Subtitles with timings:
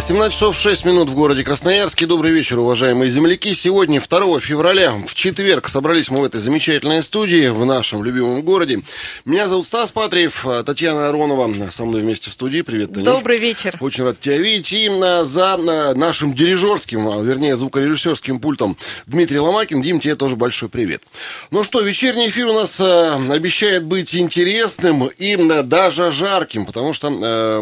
[0.00, 2.04] 17 часов 6 минут в городе Красноярске.
[2.04, 3.54] Добрый вечер, уважаемые земляки.
[3.54, 8.82] Сегодня, 2 февраля, в четверг, собрались мы в этой замечательной студии в нашем любимом городе.
[9.24, 12.60] Меня зовут Стас Патриев, Татьяна Аронова со мной вместе в студии.
[12.60, 13.06] Привет, Танюш.
[13.06, 13.78] Добрый вечер.
[13.80, 14.70] Очень рад тебя видеть.
[14.72, 14.86] И
[15.24, 15.56] за
[15.96, 18.76] нашим дирижерским, а, вернее, звукорежиссерским пультом
[19.06, 19.80] Дмитрий Ломакин.
[19.80, 21.02] Дим, тебе тоже большой привет.
[21.50, 27.08] Ну что, вечерний эфир у нас обещает быть интересным и даже жарким, потому что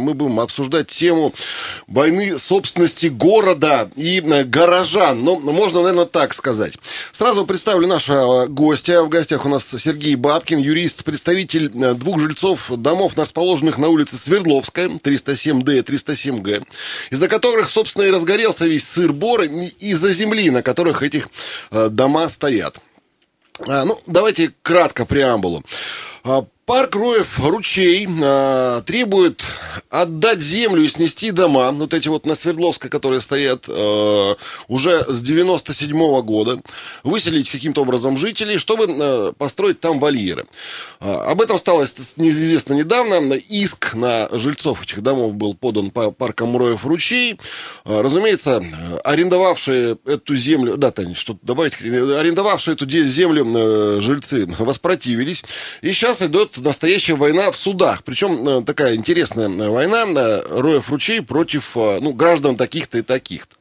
[0.00, 1.32] мы будем обсуждать тему
[1.86, 5.22] войны собственности города и э, горожан.
[5.22, 6.74] Ну, можно, наверное, так сказать.
[7.12, 9.02] Сразу представлю нашего гостя.
[9.02, 14.16] В гостях у нас Сергей Бабкин, юрист, представитель э, двух жильцов домов, расположенных на улице
[14.16, 16.64] Свердловская, 307Д и 307Г,
[17.10, 21.28] из-за которых, собственно, и разгорелся весь сыр-бор из-за земли, на которых этих
[21.70, 22.78] э, дома стоят.
[23.66, 25.62] А, ну, давайте кратко преамбулу.
[26.66, 29.44] Парк Роев ручей э, требует
[29.90, 34.34] отдать землю и снести дома, вот эти вот на Свердловской, которые стоят э,
[34.68, 36.62] уже с 97 -го года,
[37.02, 40.46] выселить каким-то образом жителей, чтобы э, построить там вольеры.
[41.00, 43.34] Э, об этом стало неизвестно недавно.
[43.34, 47.38] Иск на жильцов этих домов был подан по паркам Роев ручей.
[47.84, 48.64] Э, разумеется,
[49.04, 55.44] арендовавшие эту землю, да, Таня, что добавить, арендовавшие эту землю э, жильцы воспротивились.
[55.82, 58.02] И сейчас идет настоящая война в судах.
[58.04, 63.56] Причем э, такая интересная э, война э, Роев ручей против ну, граждан таких-то и таких-то.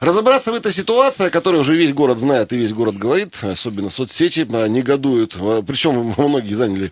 [0.00, 3.90] Разобраться в этой ситуации, о которой уже весь город знает и весь город говорит, особенно
[3.90, 5.36] соцсети негодуют,
[5.66, 6.90] причем многие заняли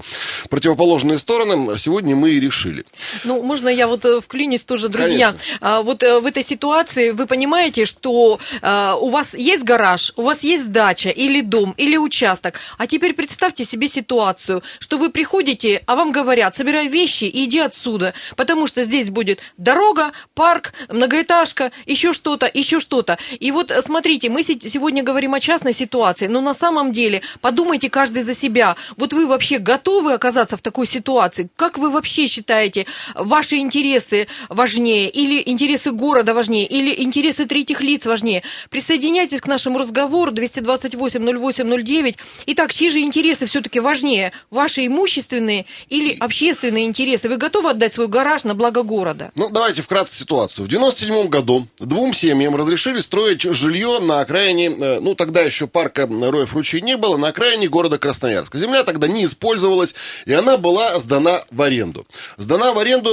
[0.49, 2.85] противоположные стороны, сегодня мы и решили.
[3.25, 5.29] Ну, можно я вот э, вклинюсь тоже, друзья?
[5.29, 5.59] Конечно.
[5.61, 10.43] А, вот э, в этой ситуации вы понимаете, что у вас есть гараж, у вас
[10.43, 15.97] есть дача или дом, или участок, а теперь представьте себе ситуацию, что вы приходите, а
[15.97, 22.13] вам говорят, собирай вещи и иди отсюда, потому что здесь будет дорога, парк, многоэтажка, еще
[22.13, 23.19] что-то, еще что-то.
[23.39, 27.91] И вот э, смотрите, мы сегодня говорим о частной ситуации, но на самом деле подумайте
[27.91, 28.77] каждый за себя.
[28.97, 31.49] Вот вы вообще готовы оказаться в такой ситуации?
[31.57, 38.07] Как вы вообще считаете, ваши интересы важнее или интересы города важнее, или интересы третьих лиц
[38.07, 38.43] важнее?
[38.71, 42.17] Присоединяйтесь к нашему разговору 228-08-09.
[42.47, 44.33] Итак, чьи же интересы все-таки важнее?
[44.51, 47.29] Ваши имущественные или общественные интересы?
[47.29, 49.31] Вы готовы отдать свой гараж на благо города?
[49.35, 50.65] Ну, давайте вкратце ситуацию.
[50.65, 55.67] В 97 году двум семьям семьям разрешили строить жилье на окраине, э, ну, тогда еще
[55.67, 58.57] парка Роев ручей не было, на окраине города Красноярска.
[58.57, 62.07] Земля тогда не использовалась, и она была сдана в аренду.
[62.39, 63.11] Сдана в аренду,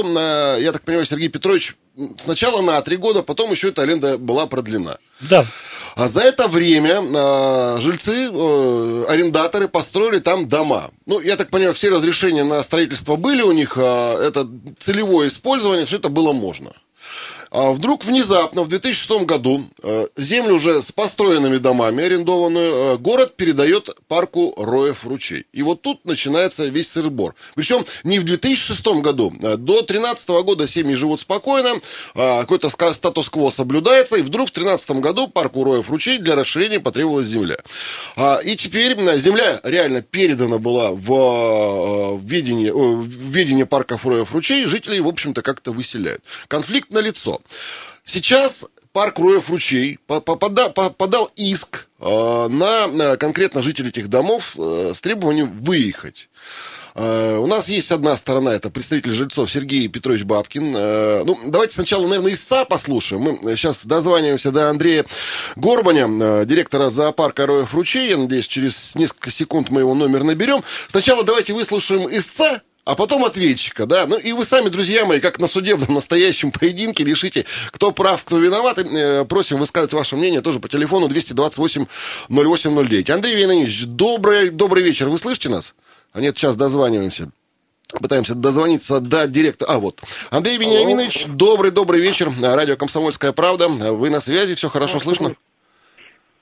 [0.58, 1.76] я так понимаю, Сергей Петрович,
[2.16, 4.96] сначала на три года, потом еще эта аренда была продлена.
[5.20, 5.44] Да.
[5.94, 10.90] А за это время э, жильцы, э, арендаторы построили там дома.
[11.04, 15.84] Ну, я так понимаю, все разрешения на строительство были у них, э, это целевое использование,
[15.84, 16.72] все это было можно.
[17.50, 23.36] А вдруг внезапно в 2006 году э, землю уже с построенными домами арендованную э, город
[23.36, 25.46] передает парку Роев ручей.
[25.52, 27.34] И вот тут начинается весь сырбор.
[27.54, 29.32] Причем не в 2006 году.
[29.42, 31.80] Э, до 2013 года семьи живут спокойно,
[32.14, 37.56] какой-то статус-кво соблюдается, и вдруг в 2013 году парку Роев ручей для расширения потребовалась земля.
[38.44, 45.08] И теперь земля реально передана была в ведение, в ведение парков Роев ручей, жителей, в
[45.08, 46.22] общем-то, как-то выселяют.
[46.48, 47.00] Конфликт на
[48.04, 55.56] Сейчас парк Роев ручей подал иск э, на конкретно жителей этих домов э, с требованием
[55.60, 56.28] выехать.
[56.94, 60.72] Э, у нас есть одна сторона, это представитель жильцов Сергей Петрович Бабкин.
[60.72, 63.22] Ну, давайте сначала, наверное, ИСА послушаем.
[63.22, 65.04] Мы сейчас дозваниваемся до Андрея
[65.54, 68.10] Горбаня, директора зоопарка Роев Ручей.
[68.10, 70.64] Я надеюсь, через несколько секунд мы его номер наберем.
[70.88, 74.06] Сначала давайте выслушаем ИСЦА, а потом ответчика, да.
[74.06, 78.38] Ну и вы сами, друзья мои, как на судебном настоящем поединке решите, кто прав, кто
[78.38, 78.78] виноват.
[78.78, 83.10] И, э, просим высказать ваше мнение тоже по телефону 228-08-09.
[83.10, 85.10] Андрей Винович, добрый, добрый вечер.
[85.10, 85.74] Вы слышите нас?
[86.14, 87.30] А нет, сейчас дозваниваемся.
[88.00, 89.72] Пытаемся дозвониться до директора.
[89.72, 90.00] А, вот.
[90.30, 92.32] Андрей Вениаминович, добрый-добрый вечер.
[92.40, 93.68] Радио «Комсомольская правда».
[93.68, 95.36] Вы на связи, все хорошо слышно?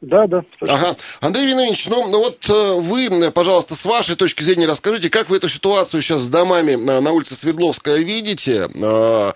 [0.03, 0.45] Да, да.
[0.61, 0.97] Ага.
[1.21, 5.39] Андрей Винович, ну, ну вот э, вы, пожалуйста, с вашей точки зрения расскажите, как вы
[5.39, 8.69] эту ситуацию сейчас с домами на, на улице Свердловская видите?
[8.75, 9.33] Э,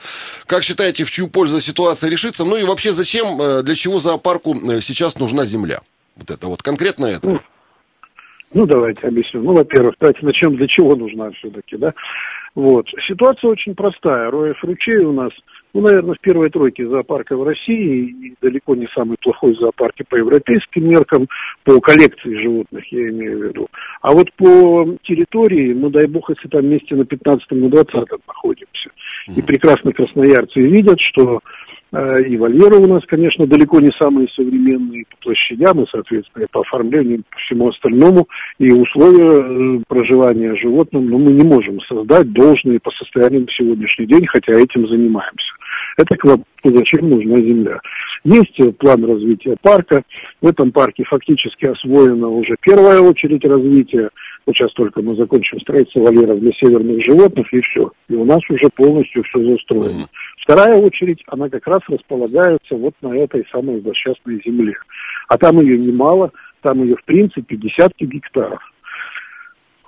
[0.46, 2.44] как считаете, в чью пользу ситуация решится?
[2.44, 5.80] Ну и вообще, зачем, э, для чего зоопарку сейчас нужна земля?
[6.16, 7.26] Вот это вот, конкретно это.
[7.26, 7.40] Ну,
[8.52, 9.42] ну давайте объясню.
[9.42, 11.94] Ну, во-первых, давайте начнем, для чего нужна все-таки, да?
[12.54, 12.86] Вот.
[13.08, 14.30] Ситуация очень простая.
[14.30, 15.32] Роев ручей у нас–
[15.72, 20.16] ну, наверное, в первой тройке зоопарка в России, и далеко не самый плохой зоопарк по
[20.16, 21.28] европейским меркам,
[21.64, 23.68] по коллекции животных, я имею в виду.
[24.02, 27.94] А вот по территории, ну дай бог, если там месте на 15 на 20
[28.26, 28.90] находимся.
[29.36, 31.40] И прекрасно красноярцы видят, что
[31.92, 36.62] э, и вольеры у нас, конечно, далеко не самые современные по площадям и, соответственно, по
[36.62, 38.26] оформлению по всему остальному.
[38.58, 44.06] И условия э, проживания животным ну, мы не можем создать должные по состоянию на сегодняшний
[44.06, 45.49] день, хотя этим занимаемся.
[46.00, 46.46] Это к вопросу,
[46.78, 47.78] зачем нужна земля.
[48.24, 50.02] Есть план развития парка.
[50.40, 54.08] В этом парке фактически освоена уже первая очередь развития.
[54.46, 57.92] Вот сейчас только мы закончим строительство вольеров для северных животных, и все.
[58.08, 60.06] И у нас уже полностью все застроено.
[60.42, 64.74] Вторая очередь, она как раз располагается вот на этой самой злосчастной земле.
[65.28, 66.32] А там ее немало,
[66.62, 68.60] там ее в принципе десятки гектаров.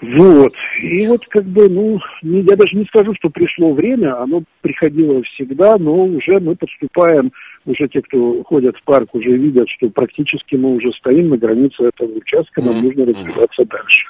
[0.02, 0.52] Вот.
[0.82, 5.78] И вот как бы, ну, я даже не скажу, что пришло время, оно приходило всегда,
[5.78, 7.30] но уже мы подступаем,
[7.66, 11.84] уже те, кто ходят в парк, уже видят, что практически мы уже стоим на границе
[11.84, 14.06] этого участка, нам нужно развиваться дальше.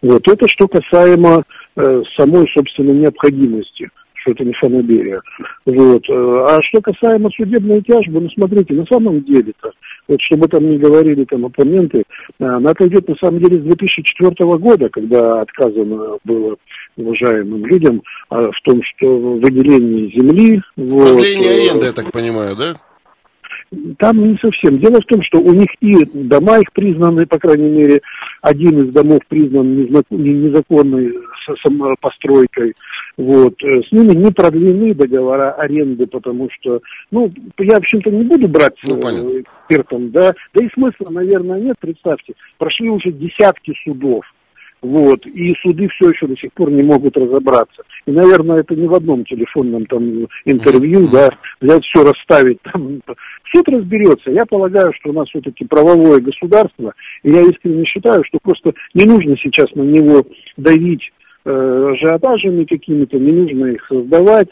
[0.00, 0.26] Вот.
[0.26, 1.44] Это что касаемо
[1.76, 3.90] э, самой, собственно, необходимости
[4.30, 5.20] это не фанаберия.
[5.66, 6.02] Вот.
[6.08, 9.72] Э, а что касаемо судебной тяжбы, ну, смотрите, на самом деле-то,
[10.08, 14.34] вот чтобы там не говорили там оппоненты, э, она идет на самом деле с 2004
[14.58, 16.56] года, когда отказано было
[16.96, 20.60] уважаемым людям а, в том, что выделение земли...
[20.74, 22.74] Продление вот, аренды, я так понимаю, да?
[23.98, 24.80] Там не совсем.
[24.80, 28.00] Дело в том, что у них и дома их признаны, по крайней мере,
[28.42, 29.76] один из домов признан
[30.10, 31.12] незаконной
[32.00, 32.74] постройкой.
[33.16, 33.54] Вот.
[33.62, 36.80] Э, с ними не продлены договора аренды, потому что,
[37.10, 41.60] ну, я, в общем-то, не буду брать ну, э, экспертом, да, да и смысла, наверное,
[41.60, 44.24] нет, представьте, прошли уже десятки судов,
[44.82, 47.82] вот, и суды все еще до сих пор не могут разобраться.
[48.06, 51.28] И, наверное, это не в одном телефонном там интервью, да,
[51.60, 53.00] взять все расставить там.
[53.52, 54.30] Суд разберется.
[54.30, 59.04] Я полагаю, что у нас все-таки правовое государство, и я искренне считаю, что просто не
[59.04, 60.22] нужно сейчас на него
[60.56, 61.12] давить
[61.44, 64.48] э, ажиотажами какими-то, не нужно их создавать.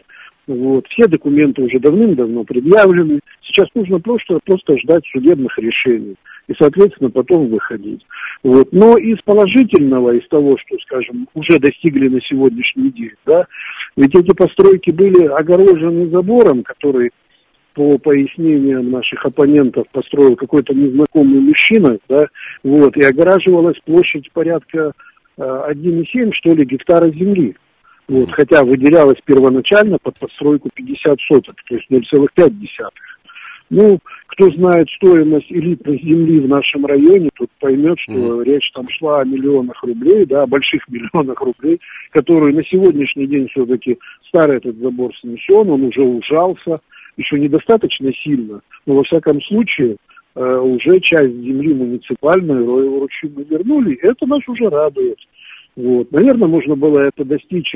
[0.46, 0.86] Вот.
[0.88, 3.20] Все документы уже давным-давно предъявлены.
[3.42, 6.16] Сейчас нужно просто, просто ждать судебных решений
[6.49, 8.05] и, соответственно, потом выходить.
[8.43, 8.73] Вот.
[8.73, 13.47] Но из положительного, из того, что, скажем, уже достигли на сегодняшний день, да,
[13.97, 17.11] ведь эти постройки были огорожены забором, который
[17.75, 22.27] по пояснениям наших оппонентов построил какой-то незнакомый мужчина, да,
[22.65, 24.93] вот, и огораживалась площадь порядка
[25.37, 27.55] э, 1,7, что ли, гектара земли.
[28.09, 32.50] Вот, хотя выделялось первоначально под постройку 50 соток, то есть 0,5.
[33.70, 33.99] Ну,
[34.29, 38.44] кто знает стоимость элитной земли в нашем районе, тут поймет, что mm.
[38.44, 41.81] речь там шла о миллионах рублей, да, о больших миллионах рублей,
[42.12, 43.99] которые на сегодняшний день все-таки
[44.29, 46.81] старый этот забор снесен, он уже ужался,
[47.17, 49.97] еще недостаточно сильно, но во всяком случае
[50.35, 55.19] э, уже часть земли муниципальной Роеву ручью мы вернули, это нас уже радует.
[55.76, 56.11] Вот.
[56.11, 57.75] Наверное, можно было это достичь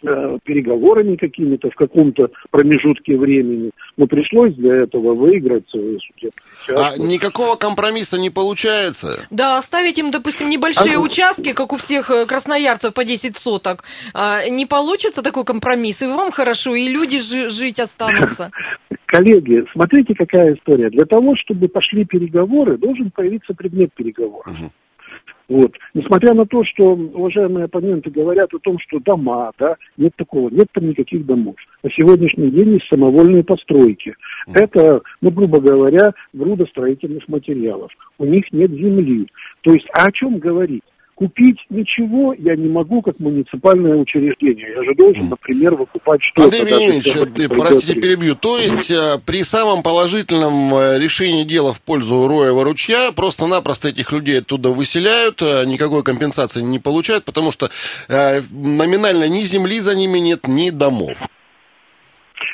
[0.00, 6.96] Э, переговорами какими-то в каком-то промежутке времени, но пришлось для этого выиграть свои судебные А
[6.96, 9.26] никакого компромисса не получается?
[9.30, 11.00] Да, оставить им, допустим, небольшие а...
[11.00, 13.82] участки, как у всех э, красноярцев по 10 соток,
[14.14, 18.52] а, не получится такой компромисс, и вам хорошо, и люди жи- жить останутся.
[19.06, 20.90] Коллеги, смотрите, какая история.
[20.90, 24.46] Для того, чтобы пошли переговоры, должен появиться предмет переговоров.
[24.46, 24.70] Угу.
[25.48, 25.72] Вот.
[25.94, 30.66] Несмотря на то, что уважаемые оппоненты говорят о том, что дома, да, нет такого, нет
[30.72, 31.56] там никаких домов.
[31.82, 34.14] На сегодняшний день есть самовольные постройки.
[34.52, 37.90] Это, ну, грубо говоря, груда строительных материалов.
[38.18, 39.28] У них нет земли.
[39.62, 40.82] То есть, а о чем говорить?
[41.18, 44.70] Купить ничего я не могу как муниципальное учреждение.
[44.70, 46.44] Я же должен, например, выкупать что-то.
[46.44, 48.36] Андрей Вениаминович, простите, перебью.
[48.36, 54.12] То есть э, при самом положительном э, решении дела в пользу Роева ручья просто-напросто этих
[54.12, 57.68] людей оттуда выселяют, э, никакой компенсации не получают, потому что
[58.08, 61.18] номинально ни земли за ними нет, ни домов.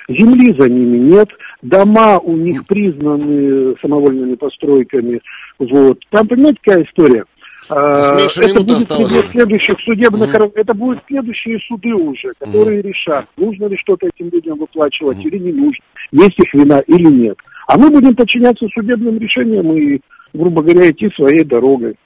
[0.09, 1.29] Земли за ними нет,
[1.61, 5.21] дома у них признаны самовольными постройками.
[5.59, 5.99] Вот.
[6.11, 7.25] Там, понимаете, какая история?
[7.69, 9.13] А, это будет осталось.
[9.31, 10.53] следующих судебных, угу.
[10.55, 12.89] это будут следующие суды уже, которые угу.
[12.89, 15.29] решат, нужно ли что-то этим людям выплачивать угу.
[15.29, 17.39] или не нужно, есть их вина или нет.
[17.67, 20.01] А мы будем подчиняться судебным решениям и,
[20.35, 21.97] грубо говоря, идти своей дорогой.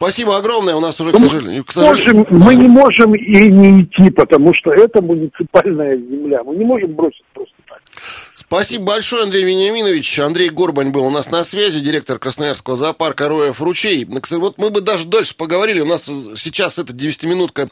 [0.00, 0.74] Спасибо огромное.
[0.74, 1.64] У нас уже, к сожалению...
[1.64, 2.26] К сожалению...
[2.30, 6.42] Можем, мы не можем и не идти, потому что это муниципальная земля.
[6.42, 7.54] Мы не можем бросить просто.
[8.34, 10.18] Спасибо большое, Андрей Вениаминович.
[10.20, 14.04] Андрей Горбань был у нас на связи, директор Красноярского зоопарка Роев Ручей.
[14.04, 15.80] Вот мы бы даже дальше поговорили.
[15.80, 17.68] У нас сейчас эта 10-минутка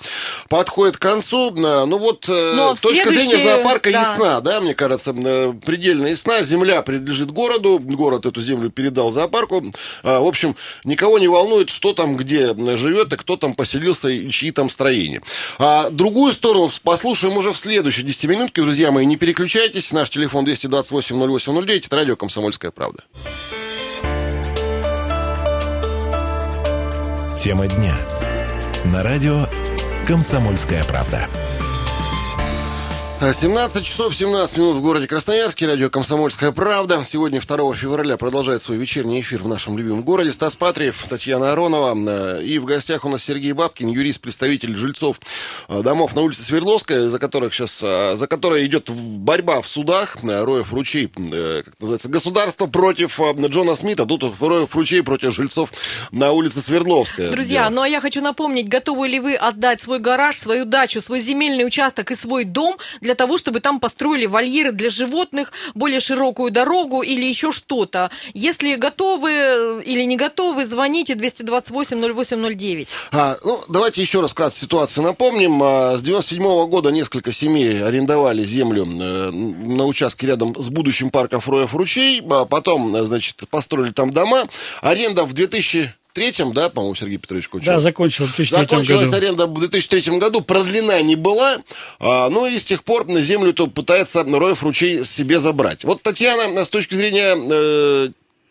[0.48, 1.50] подходит к концу.
[1.50, 3.38] Ну вот, э, Но точка следующие...
[3.38, 4.00] зрения зоопарка да.
[4.00, 6.42] ясна, да, мне кажется, э, предельно ясна.
[6.42, 9.72] Земля принадлежит городу, город эту землю передал зоопарку.
[10.02, 14.30] А, в общем, никого не волнует, что там где живет и кто там поселился и
[14.30, 15.22] чьи там строения.
[15.58, 19.06] А другую сторону послушаем уже в следующей 10-минутке, друзья мои.
[19.06, 23.04] Не переключайтесь, наш телефон 228-08-09, это радио «Комсомольская правда».
[27.36, 27.96] Тема дня.
[28.84, 29.46] На радио
[30.06, 31.28] «Комсомольская правда».
[33.20, 35.66] 17 часов 17 минут в городе Красноярске.
[35.66, 37.02] Радио «Комсомольская правда».
[37.04, 40.32] Сегодня, 2 февраля, продолжает свой вечерний эфир в нашем любимом городе.
[40.32, 42.40] Стас Патриев, Татьяна Аронова.
[42.40, 45.20] И в гостях у нас Сергей Бабкин, юрист, представитель жильцов
[45.68, 50.18] э, домов на улице Свердловская, за которых сейчас, э, за которой идет борьба в судах.
[50.22, 54.06] Э, Роев ручей, как называется, государство против Джона Смита.
[54.06, 55.72] Тут Роев ручей против жильцов
[56.12, 57.32] на улице Свердловская.
[57.32, 57.74] Друзья, дело.
[57.74, 61.66] ну а я хочу напомнить, готовы ли вы отдать свой гараж, свою дачу, свой земельный
[61.66, 62.76] участок и свой дом
[63.07, 68.10] для того, чтобы там построили вольеры для животных, более широкую дорогу или еще что-то.
[68.34, 72.88] Если готовы э, или не готовы, звоните 228-08-09.
[73.12, 75.62] А, ну, давайте еще раз вкратце ситуацию напомним.
[75.62, 81.10] А, с 97 -го года несколько семей арендовали землю э, на участке рядом с будущим
[81.10, 82.22] парком Фроев ручей.
[82.30, 84.48] А потом, э, значит, построили там дома.
[84.82, 87.72] Аренда в 2000 2003, да, по-моему, Сергей Петрович кончил?
[87.72, 89.16] Да, закончил в 2003 Закончилась году.
[89.16, 91.58] аренда в 2003 году, продлена не была,
[91.98, 95.84] а, ну и с тех пор на землю-то пытается Роев ручей себе забрать.
[95.84, 98.08] Вот Татьяна, с точки зрения э,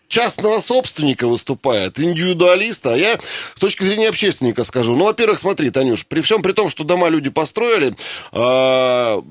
[0.08, 3.20] частного собственника выступает, индивидуалиста, а я
[3.56, 4.96] с точки зрения общественника скажу.
[4.96, 7.96] Ну, во-первых, смотри, Танюш, при всем при том, что дома люди построили,
[8.32, 9.22] э,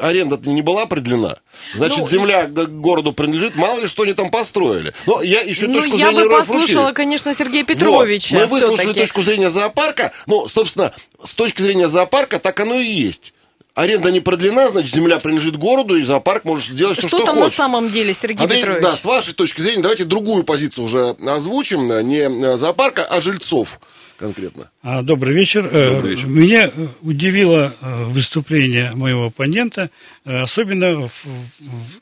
[0.00, 1.38] аренда не была продлена.
[1.74, 4.94] Значит, ну, земля городу принадлежит, мало ли что они там построили.
[5.06, 8.38] Но я еще ну, точку я зрения бы послушала, конечно, Сергея Петровича.
[8.38, 8.50] Вот.
[8.50, 10.12] Мы выслушали точку зрения зоопарка.
[10.26, 13.32] Ну, собственно, с точки зрения зоопарка так оно и есть.
[13.74, 17.36] Аренда не продлена, значит, земля принадлежит городу, и зоопарк может сделать, что, что, что там
[17.36, 17.58] хочет.
[17.58, 18.82] на самом деле, Сергей Андрей, Петрович?
[18.82, 21.88] Да, с вашей точки зрения, давайте другую позицию уже озвучим.
[22.06, 23.80] Не зоопарка, а жильцов
[24.16, 24.70] конкретно.
[24.82, 25.68] А, добрый вечер.
[25.70, 26.26] Э, добрый вечер.
[26.26, 26.70] Меня
[27.02, 29.90] удивило э, выступление моего оппонента,
[30.24, 31.08] э, особенно,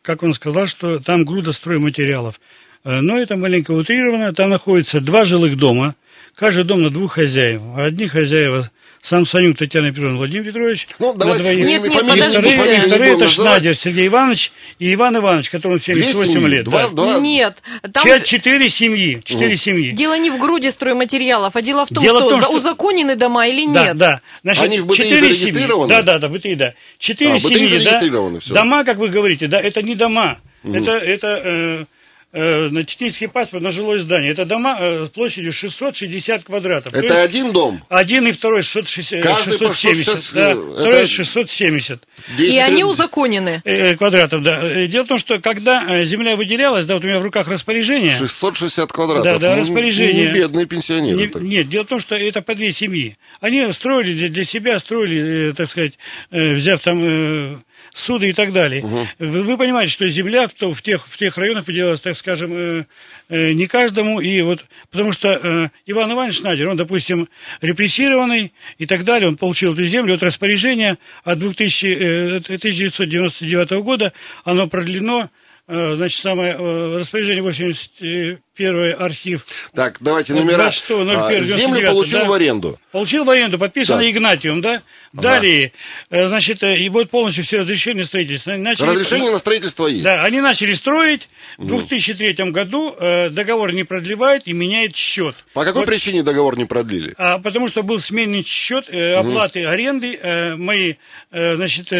[0.02, 2.40] как он сказал, что там груда стройматериалов.
[2.84, 4.34] Но это маленько утрировано.
[4.34, 5.94] Там находится два жилых дома.
[6.34, 7.62] Каждый дом на двух хозяев.
[7.76, 8.70] Одни хозяева
[9.02, 10.86] сам Санюк Татьяна Петровна Владимир Петрович.
[11.00, 11.66] Ну, давайте двоих.
[11.66, 12.56] Нет, нет, фамилии, подождите.
[12.56, 16.64] Вторые, вторые это Шнадер Сергей Иванович и Иван Иванович, которому 78 лет.
[16.64, 16.88] Два, да.
[16.90, 17.18] два.
[17.18, 17.58] Нет.
[17.92, 18.22] Там...
[18.22, 19.20] Четыре семьи.
[19.24, 19.56] Четыре угу.
[19.56, 19.90] семьи.
[19.90, 23.16] Дело не в груде стройматериалов, а дело в том, дело что, в том, что узаконены
[23.16, 23.74] дома или нет.
[23.74, 24.20] Да, да.
[24.44, 25.88] Значит, Они в БТИ зарегистрированы?
[25.88, 26.02] Семьи.
[26.04, 26.74] Да, да, да, БТИ, да.
[27.00, 28.38] Четыре а, семьи, да.
[28.38, 28.54] Все.
[28.54, 30.38] Дома, как вы говорите, да, это не дома.
[30.62, 30.76] Угу.
[30.76, 31.84] Это, это э,
[32.32, 34.32] на технический паспорт на жилое здание.
[34.32, 36.94] Это дома э, площадью 660 квадратов.
[36.94, 37.82] Это один дом?
[37.88, 40.06] Один и второй 660, Каждый 670.
[40.06, 40.80] 660, да, это...
[40.80, 42.02] Второй 670.
[42.38, 43.60] И они узаконены?
[43.64, 44.60] Э, квадратов, да.
[44.62, 47.48] Э, дело в том, что когда э, земля выделялась, да, вот у меня в руках
[47.48, 48.16] распоряжение.
[48.16, 49.24] 660 квадратов.
[49.24, 50.26] Да, да, ну, распоряжение.
[50.26, 51.30] Не бедные пенсионеры.
[51.34, 53.18] Не, нет, дело в том, что это по две семьи.
[53.40, 55.98] Они строили для себя, строили, так сказать,
[56.30, 57.62] взяв там
[57.94, 58.82] суды и так далее.
[58.82, 59.08] Угу.
[59.18, 62.84] Вы, вы понимаете, что земля в, в, тех, в тех районах выделялась, так скажем, э,
[63.28, 67.28] э, не каждому, и вот, потому что э, Иван Иванович Надер, он, допустим,
[67.60, 74.12] репрессированный и так далее, он получил эту землю, вот распоряжение от 2000, э, 1999 года,
[74.44, 75.28] оно продлено Э,
[75.72, 79.46] значит, самое э, распоряжение 81 архив.
[79.74, 80.56] Так, давайте номера.
[80.56, 82.24] 26, 01, а, землю получил да?
[82.26, 82.78] в аренду.
[82.90, 84.08] Получил в аренду, подписано так.
[84.08, 84.82] Игнатием, да?
[85.14, 85.22] Ага.
[85.22, 85.72] Далее,
[86.10, 88.52] э, значит, и вот полностью все разрешения на строительство.
[88.52, 90.04] Начали, Разрешение на строительство есть.
[90.04, 91.28] Да, они начали строить.
[91.56, 92.50] В 2003 ну.
[92.50, 92.94] году
[93.30, 95.36] договор не продлевает и меняет счет.
[95.54, 97.14] По какой вот, причине договор не продлили?
[97.16, 99.68] А, потому что был сменный счет оплаты угу.
[99.68, 100.54] аренды.
[100.56, 100.94] Мои,
[101.30, 101.92] значит,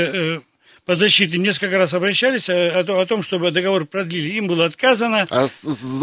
[0.85, 4.31] подзащиты несколько раз обращались о, о, о том, чтобы договор продлили.
[4.39, 5.27] Им было отказано.
[5.31, 5.47] А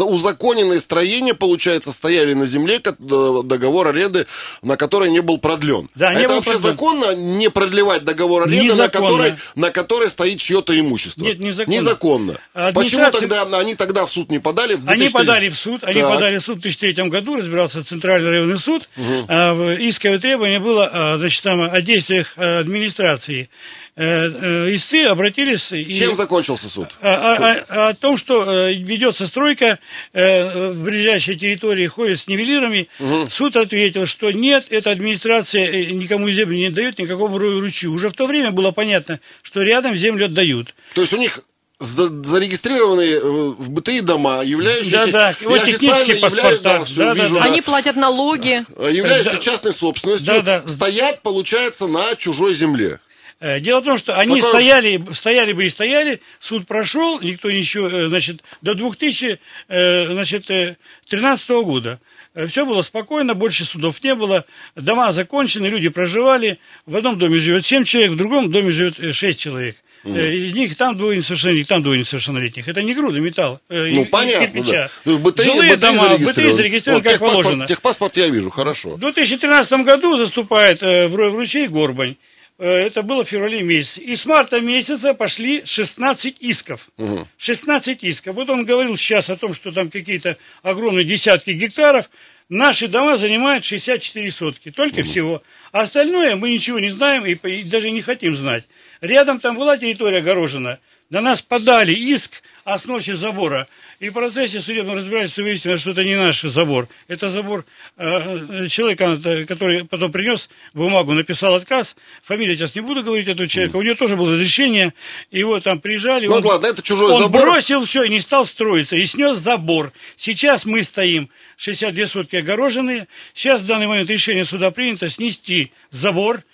[0.04, 4.26] узаконенные строения, получается, стояли на земле, договор аренды,
[4.62, 5.88] на который не был продлен.
[5.94, 6.70] Да, а не это был вообще продлен.
[6.70, 11.24] законно не продлевать договор аренды, на которой, на которой стоит чье-то имущество?
[11.24, 11.74] Нет, незаконно.
[11.74, 12.38] Незаконно.
[12.54, 13.10] Администрация...
[13.10, 14.74] Почему тогда они тогда в суд не подали?
[14.74, 15.04] В 2003...
[15.04, 16.10] Они подали в суд, они так.
[16.10, 18.88] подали в суд в 2003 году, разбирался Центральный районный суд.
[18.96, 19.26] Угу.
[19.28, 23.50] А, исковое требование было а, значит, о действиях администрации.
[23.96, 25.72] Э, э, истцы обратились...
[25.72, 26.88] И, Чем закончился суд?
[27.00, 27.34] О, о,
[27.68, 29.78] о, о том, что э, ведется стройка
[30.12, 32.88] в ближайшей территории, ходит с нивелирами.
[32.98, 33.28] Угу.
[33.30, 37.92] Суд ответил, что нет, эта администрация никому землю не дает, никакому ручью.
[37.92, 40.74] Уже в то время было понятно, что рядом землю отдают.
[40.94, 41.40] То есть у них
[41.78, 45.06] за- зарегистрированные в БТИ дома, являющиеся...
[45.06, 46.60] Да-да, и вот технические паспорта.
[46.62, 47.22] да, всё, Да-да-да.
[47.22, 47.42] вижу, да.
[47.42, 48.64] Они платят налоги.
[48.78, 49.38] Являются Да.
[49.38, 50.62] частной собственностью, Да-да.
[50.68, 53.00] стоят, получается, на чужой земле.
[53.40, 57.50] Э, Дело в том, что они Такое- стояли, стояли бы и стояли, суд прошел, никто
[57.50, 62.00] ничего, э, значит, до 2013 года.
[62.48, 64.44] Все было спокойно, больше судов не было,
[64.76, 69.40] дома закончены, люди проживали, в одном доме живет 7 человек, в другом доме живет 6
[69.40, 69.76] человек.
[70.04, 72.68] Э, Из них там двое несовершеннолетних, там двое несовершеннолетних.
[72.68, 74.72] Это не груда металла, э, Ну, и- понятно, кирпича.
[74.72, 74.88] да.
[75.04, 77.04] Ну, в БТИ, Жилые БТИ дома, БТИ зарегистрированы.
[77.04, 77.66] Вот, как положено.
[77.66, 78.90] Техпаспорт я вижу, хорошо.
[78.90, 82.16] В 2013 году заступает э, в Рой Ручей Горбань.
[82.60, 84.00] Э, это было в феврале месяце.
[84.00, 86.90] И с марта месяца пошли 16 исков.
[87.38, 88.36] 16 исков.
[88.36, 92.10] Вот он говорил сейчас о том, что там какие-то огромные десятки гектаров.
[92.50, 95.42] Наши дома занимают 64 сотки, только всего.
[95.72, 98.68] А остальное мы ничего не знаем и, и даже не хотим знать.
[99.00, 100.80] Рядом там была территория огорожена.
[101.10, 103.66] На нас подали иск о сносе забора.
[103.98, 106.88] И в процессе судебного разбирательства выяснилось, что это не наш забор.
[107.08, 107.64] Это забор
[107.96, 111.96] э, человека, э, который потом принес бумагу, написал отказ.
[112.22, 113.76] Фамилию сейчас не буду говорить этого человека.
[113.76, 114.94] У него тоже было разрешение.
[115.32, 116.28] Его там приезжали.
[116.28, 117.42] Ну, он- ладно, это чужой он забор.
[117.42, 118.94] бросил все и не стал строиться.
[118.96, 119.92] И снес забор.
[120.14, 123.08] Сейчас мы стоим, 62 сотки огороженные.
[123.34, 126.44] Сейчас в данный момент решение суда принято снести забор.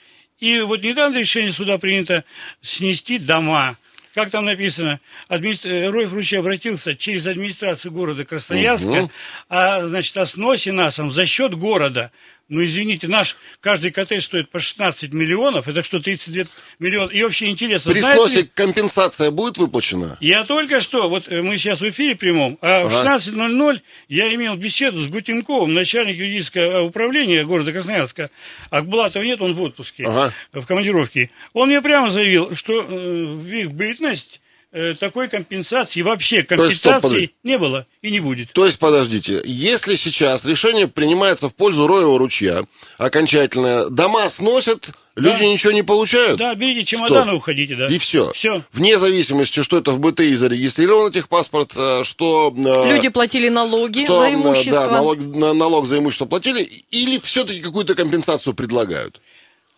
[0.40, 2.25] И вот недавно решение суда принято
[2.62, 3.76] снести дома.
[4.16, 5.68] Как там написано, администр...
[5.68, 9.11] э, Роев Ручей обратился через администрацию города Красноярска,
[9.50, 12.11] а, значит, о сносе насом за счет города.
[12.48, 16.44] Ну, извините, наш каждый коттедж стоит по 16 миллионов, это что, 32
[16.78, 17.10] миллиона?
[17.10, 20.16] И вообще интересно, При знаете ли- сносе компенсация будет выплачена?
[20.20, 23.16] я только что, вот э, мы сейчас в эфире прямом, а в Ага.
[23.18, 28.30] 16.00 я имел беседу с Гутенковым, начальник юридического управления города Красноярска.
[28.70, 30.32] Акбулатова нет, он в отпуске, Ага.
[30.52, 31.30] в командировке.
[31.52, 34.40] Он мне прямо заявил, что э, в их бытность
[34.76, 38.52] э, такой компенсации, вообще есть, стоп, компенсации не было и не будет.
[38.52, 42.64] То есть, подождите, если сейчас решение принимается в пользу Роева ручья,
[42.99, 46.38] окончательное, дома сносят, люди ничего не получают?
[46.38, 47.88] Да, берите чемоданы, уходите, да.
[47.88, 48.30] И все.
[48.33, 48.62] Все.
[48.73, 52.52] Вне зависимости, что это в БТИ зарегистрировано техпаспорт, э, что...
[52.56, 54.87] э, Люди платили налоги что, за имущество.
[54.87, 59.21] Да, налог, на- налог за имущество платили, или все-таки какую-то компенсацию предлагают?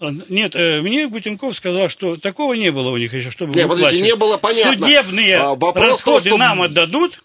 [0.01, 3.67] А, Нет, э, мне Гутенков сказал, что такого не было у них еще, чтобы Не,
[3.67, 4.73] подождите, не было, понятно.
[4.87, 7.21] Судебные А, вопрос расходы что- нам отдадут.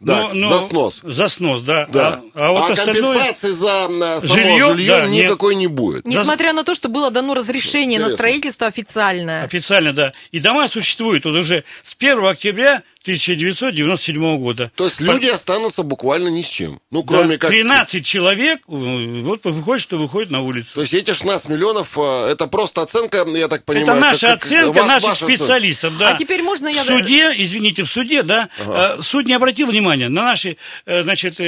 [0.00, 1.00] Да, но- но- за снос.
[1.02, 1.86] За снос, да.
[1.90, 2.20] Да.
[2.34, 3.14] А, а вот остальное...
[3.14, 4.66] компенсации за само Жилье?
[4.72, 5.24] жилье, Да, нет.
[5.26, 6.06] никакой не будет.
[6.06, 8.16] Несмотря на то, что было дано разрешение на Интересно.
[8.16, 9.44] строительство официальное.
[9.44, 10.12] Официально, да.
[10.32, 14.70] И дома существуют вот уже с 1 октября 1997 года.
[14.74, 16.80] То есть По- люди останутся буквально ни с чем.
[16.90, 17.50] Ну, да, кроме как...
[17.50, 20.70] 13 человек, э, вот выходит, что выходит на улицу.
[20.74, 23.98] То есть эти 16 миллионов, э, это просто оценка, я так понимаю...
[23.98, 25.36] Это наша как- как- оценка ваш- наших ваша оценка.
[25.36, 26.08] специалистов, да.
[26.10, 30.08] А теперь можно я- В суде, извините, в суде, да, э, суд не обратил внимания
[30.08, 31.38] на наши, значит,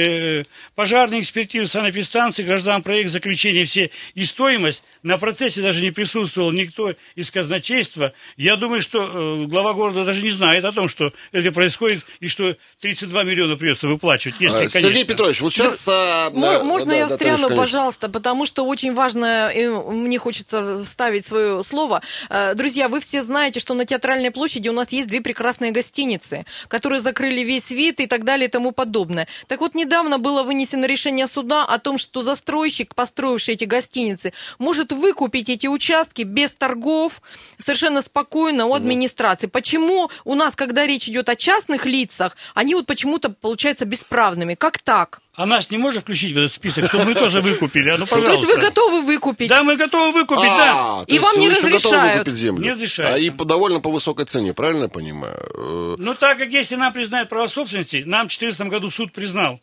[0.75, 4.83] пожарные экспертизы, санэпидстанции, граждан проект, заключение все и стоимость.
[5.03, 8.13] На процессе даже не присутствовал никто из казначейства.
[8.35, 12.55] Я думаю, что глава города даже не знает о том, что это происходит и что
[12.81, 14.81] 32 миллиона придется выплачивать, если, А, конечно.
[14.81, 15.87] Сергей Петрович, вот сейчас...
[15.87, 17.63] а, да, Можно да, я да, встряну, конечно, конечно.
[17.63, 22.01] пожалуйста, потому что очень важно, и мне хочется вставить свое слово.
[22.29, 26.45] Э, Друзья, вы все знаете, что на Театральной площади у нас есть две прекрасные гостиницы,
[26.67, 29.27] которые закрыли весь вид и так далее и тому подобное.
[29.47, 34.91] Так вот, недавно было вынесено решение суда о том, что застройщик, построивший эти гостиницы, может
[34.91, 37.21] выкупить эти участки без торгов,
[37.57, 39.47] совершенно спокойно у администрации.
[39.47, 44.55] Почему у нас, когда речь идет о частных лицах, они вот почему-то получаются бесправными?
[44.55, 45.21] Как так?
[45.35, 47.89] А нас не можно включить в этот список, чтобы мы тоже выкупили?
[47.91, 48.55] А ну, То есть пожалуйста.
[48.55, 49.49] вы готовы выкупить?
[49.49, 50.73] Да, мы готовы выкупить, да.
[50.75, 52.13] А, И вам вы не разрешают.
[52.19, 52.63] выкупить землю.
[52.63, 53.15] Не разрешают.
[53.15, 55.37] А и по, довольно по высокой цене, правильно я понимаю?
[55.53, 59.59] Э, Ну, так как если нам признают право собственности, нам в 2014 году суд признал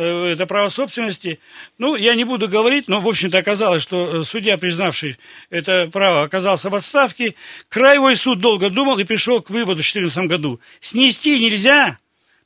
[0.00, 1.40] это право собственности.
[1.78, 6.22] Ну, я не буду говорить, но, в общем-то, оказалось, что э, судья, признавший это право,
[6.22, 7.34] оказался в отставке.
[7.68, 10.60] Краевой суд долго думал и пришел к выводу в 2014 году.
[10.80, 11.98] Снести нельзя,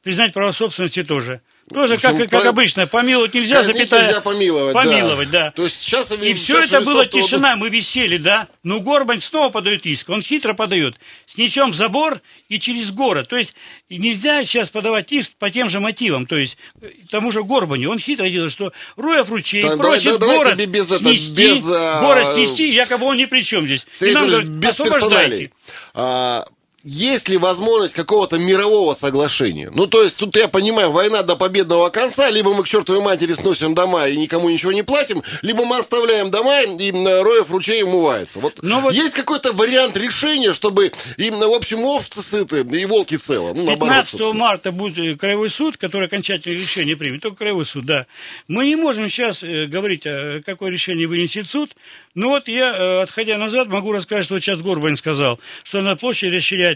[0.03, 1.41] признать право собственности тоже.
[1.73, 4.03] Тоже, общем, как, как про- обычно, помиловать нельзя, казнить запятая.
[4.07, 4.81] нельзя помиловать, да.
[4.83, 5.51] Помиловать, да.
[5.53, 6.11] То есть сейчас...
[6.13, 8.49] И все это было тишина, мы висели, да.
[8.65, 10.97] Ну, Горбань снова подает иск, он хитро подает.
[11.27, 13.29] Снесем забор и через город.
[13.29, 13.55] То есть
[13.89, 16.27] и нельзя сейчас подавать иск по тем же мотивам.
[16.27, 17.91] То есть э, тому же Горбаню.
[17.91, 22.01] Он хитро делает, что Роев ручей Да, просит давай- город без это, снести, без, а,
[22.01, 23.87] город снести, якобы он ни при чем здесь.
[23.95, 25.51] И Сергей нам Петрович, говорят, без освобождайте.
[25.95, 26.45] А,
[26.83, 29.71] есть ли возможность какого-то мирового соглашения?
[29.75, 33.35] Ну, то есть, тут я понимаю, война до победного конца, либо мы к чертовой матери
[33.35, 38.41] сносим дома и никому ничего не платим, либо мы оставляем дома, и Роев ручей умывается.
[38.41, 43.17] Вот, Но вот есть какой-то вариант решения, чтобы им, в общем, овцы сыты и волки
[43.17, 43.53] целы?
[43.53, 44.33] Ну, наоборот, 15 собственно.
[44.35, 47.21] марта будет э, краевой суд, который окончательное решение примет.
[47.21, 48.07] Только краевой суд, да.
[48.49, 51.73] Мы не можем сейчас э, говорить, э, какое решение вынесет суд.
[52.15, 56.37] Но вот я, э, отходя назад, могу рассказать, что сейчас Горбань сказал, что на площади
[56.37, 56.70] расширять.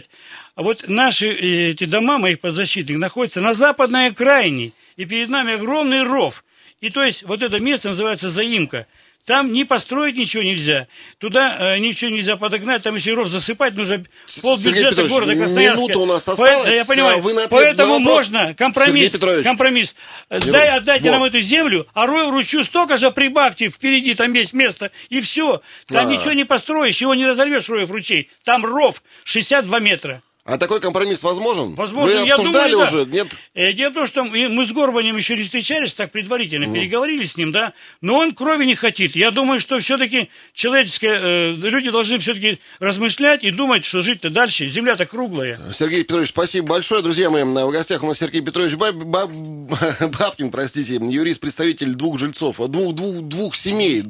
[0.55, 4.71] А вот наши э, эти дома моих подзащитных находятся на западной окраине.
[4.95, 6.43] И перед нами огромный ров.
[6.81, 8.87] И то есть вот это место называется заимка.
[9.25, 10.87] Там не построить ничего нельзя.
[11.17, 12.83] Туда э, ничего нельзя подогнать.
[12.83, 14.05] Там, если ров засыпать, нужно
[14.41, 15.81] пол Сергей бюджета Петрович, города Красноярска.
[15.81, 17.17] минута у нас осталась, да, я понимаю.
[17.17, 19.17] а вы на Поэтому на вопрос- можно компромисс.
[19.43, 19.95] Компромисс.
[20.29, 21.15] Дай, отдайте Вот.
[21.17, 23.67] нам эту землю, а рой вручу столько же прибавьте.
[23.67, 24.91] Впереди там есть место.
[25.09, 25.61] И все.
[25.87, 26.11] Там А.
[26.11, 28.29] ничего не построишь, его не разорвешь роев ручей.
[28.43, 30.21] Там ров 62 метра.
[30.47, 31.73] А такой компромисс возможен?
[31.73, 32.97] Возможно, Вы я обсуждали думаю, да.
[33.01, 33.09] уже?
[33.09, 33.27] Нет?
[33.55, 37.35] Э, Дело в том, что мы с Горбанем еще не встречались, так предварительно переговорили с
[37.35, 39.15] ним, да, но он крови не хотит.
[39.15, 44.67] Я думаю, что все-таки человеческое, э, люди должны все-таки размышлять и думать, что жить-то дальше.
[44.67, 45.59] Земля-то круглая.
[45.73, 47.01] Сергей Петрович, спасибо большое.
[47.01, 49.31] Друзья мои, в гостях у нас Сергей Петрович Баб- Баб-
[50.19, 54.03] Бабкин, простите, юрист, представитель двух жильцов, двух, двух, двух семей,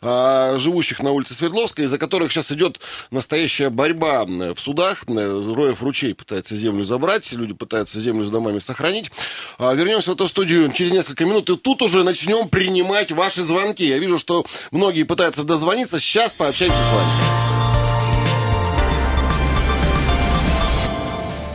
[0.00, 5.04] а, живущих на улице Свердловской, из-за которых сейчас идет настоящая борьба в судах.
[5.06, 9.10] Роев ручей пытается землю забрать, люди пытаются землю с домами сохранить.
[9.58, 13.86] А, Вернемся в эту студию через несколько минут, и тут уже начнем принимать ваши звонки.
[13.86, 16.00] Я вижу, что многие пытаются дозвониться.
[16.00, 17.51] Сейчас пообщаемся с вами.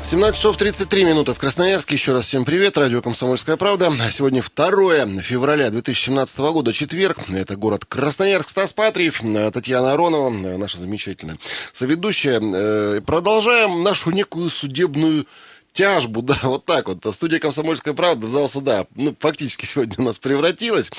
[0.10, 1.96] 17 часов 33 минуты в Красноярске.
[1.96, 2.78] Еще раз всем привет.
[2.78, 3.92] Радио «Комсомольская правда».
[4.10, 7.18] Сегодня 2 февраля 2017 года, четверг.
[7.28, 8.52] Это город Красноярск.
[8.52, 9.22] Стас Патриев,
[9.54, 11.38] Татьяна Аронова, наша замечательная
[11.74, 12.40] соведущая.
[12.42, 15.28] Э, Продолжаем нашу некую судебную
[15.74, 17.04] тяжбу, да, вот так вот.
[17.14, 20.90] Студия «Комсомольская правда» в зал суда, ну, фактически сегодня у нас превратилась.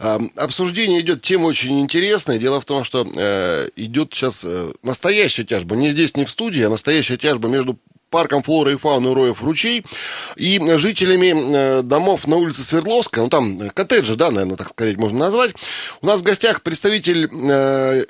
[0.00, 2.38] А, обсуждение идет, тема очень интересная.
[2.38, 5.76] Дело в том, что э, идет сейчас э, настоящая тяжба.
[5.76, 7.78] Не здесь, не в студии, а настоящая тяжба между
[8.16, 9.84] парком флоры и фауны Роев ручей
[10.36, 14.96] и жителями э, домов на улице Свердловская, ну там э, коттеджи, да, наверное, так сказать,
[14.96, 15.54] можно назвать.
[16.00, 18.06] У нас в гостях представитель э,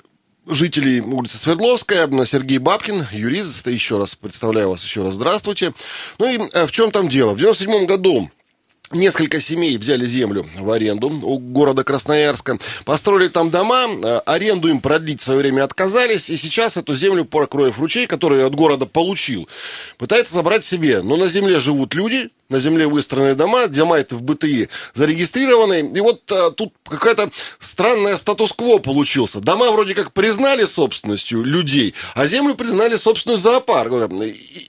[0.47, 5.73] жителей улицы Свердловская, Сергей Бабкин, юрист, еще раз представляю вас, еще раз здравствуйте.
[6.21, 7.33] Ну и в чем там дело?
[7.33, 8.31] В 97 году
[8.93, 14.81] Несколько семей взяли землю в аренду у города Красноярска, построили там дома, э, аренду им
[14.81, 18.87] продлить в свое время отказались, и сейчас эту землю парк Роев ручей, который от города
[18.87, 19.49] получил,
[19.99, 21.03] пытается забрать себе.
[21.03, 26.01] Но на земле живут люди, на земле выстроены дома, дома это в БТИ зарегистрированы, и
[26.01, 29.41] вот а, тут какая-то странная статус-кво получился.
[29.41, 34.13] Дома вроде как признали собственностью людей, а землю признали собственную зоопарк.
[34.23, 34.29] И,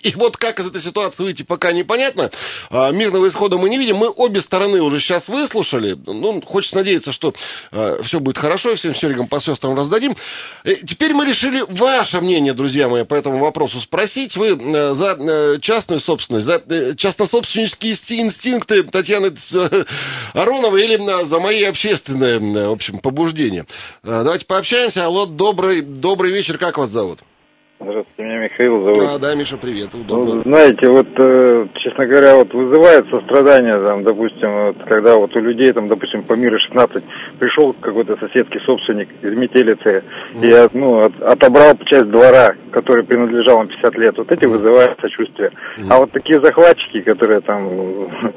[0.09, 2.31] и вот как из этой ситуации выйти, пока непонятно.
[2.71, 3.97] А, мирного исхода мы не видим.
[3.97, 5.97] Мы обе стороны уже сейчас выслушали.
[6.05, 7.33] Ну, хочется надеяться, что
[7.71, 10.15] а, все будет хорошо, и всем Серегам по сестрам раздадим.
[10.63, 14.37] Э, теперь мы решили ваше мнение, друзья мои, по этому вопросу спросить.
[14.37, 19.83] Вы э, за э, частную собственность, за э, частнособственнические инсти- инстинкты Татьяны э,
[20.33, 23.65] Ароновой или э, за мои общественные, э, в общем, побуждения?
[24.03, 25.05] Э, Давайте пообщаемся.
[25.05, 26.57] Алло, добрый, добрый вечер.
[26.57, 27.19] Как вас зовут?
[27.79, 29.03] Здравствуйте, меня Михаил зовут.
[29.07, 29.89] А, да, Миша, привет.
[29.93, 30.41] Ну, Удобно.
[30.41, 35.71] знаете, вот, э, честно говоря, вот вызывает сострадание, там, допустим, вот, когда вот у людей,
[35.73, 37.03] там, допустим, по миру 16
[37.39, 40.03] пришел какой-то соседский собственник из метелицы
[40.41, 44.99] и, от- ну, от- отобрал часть двора, который принадлежал им 50 лет, вот эти вызывают
[44.99, 45.51] сочувствие.
[45.87, 47.69] А вот такие захватчики, которые там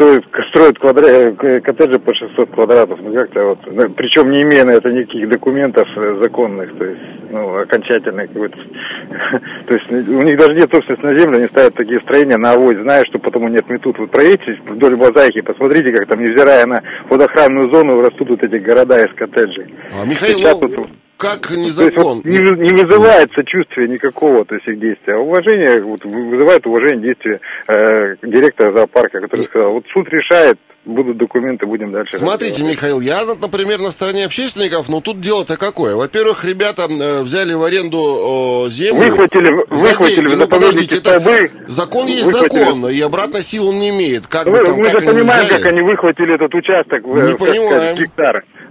[0.00, 4.64] строят, строят квадра- э, коттеджи по 600 квадратов, ну, как-то вот, ну, причем не имея
[4.64, 8.56] на это никаких документов э, законных, то есть, ну, окончательных какой-то,
[9.66, 12.78] то есть у них даже нет собственности на землю, они ставят такие строения на авось,
[12.78, 13.98] зная, что потому нет метут.
[13.98, 18.98] Вы проедете вдоль мозаики, посмотрите, как там, невзирая на водоохранную зону, растут вот эти города
[18.98, 19.74] из коттеджей.
[19.92, 20.88] А, Михаил, Сейчас ну, вот-
[21.20, 22.16] как То есть незакон?
[22.16, 25.14] вот не, не вызывает сочувствия никакого, то есть их действия.
[25.14, 31.18] А уважение, вот, вызывает уважение действия э, директора зоопарка, который сказал, вот суд решает, будут
[31.18, 32.16] документы, будем дальше.
[32.16, 32.72] Смотрите, разбираться».
[32.86, 35.94] Михаил, я, например, на стороне общественников, но тут дело-то какое.
[35.94, 39.10] Во-первых, ребята э, взяли в аренду землю.
[39.10, 40.34] Выхватили, выхватили деньги.
[40.34, 41.50] в Ну, подождите, это столбы.
[41.68, 42.58] закон есть выхватили.
[42.64, 44.26] закон, и обратной силы он не имеет.
[44.26, 45.62] Как Вы, бы там, мы как же они понимаем, взяли.
[45.62, 47.96] как они выхватили этот участок в, Не э, как сказать, понимаем.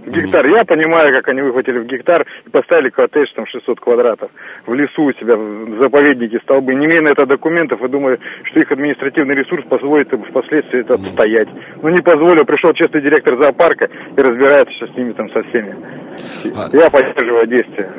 [0.04, 0.46] В гектар.
[0.46, 4.30] Я понимаю, как они выхватили в гектар и поставили коттедж там 600 квадратов
[4.66, 6.74] в лесу у себя в заповеднике столбы.
[6.74, 10.94] Не имея на это документов, и думаю, что их административный ресурс позволит им впоследствии это
[10.94, 11.48] отстоять.
[11.82, 15.76] Но не позволил, пришел честный директор зоопарка и разбирается сейчас с ними там со всеми.
[16.56, 17.90] А- Я поддерживаю действия.